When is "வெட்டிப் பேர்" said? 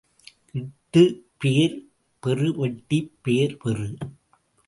2.55-3.57